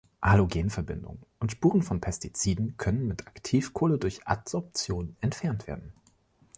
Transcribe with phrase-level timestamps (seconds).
[0.23, 5.93] Halogenverbindungen und Spuren von Pestiziden können mit Aktivkohle durch Adsorption entfernt werden.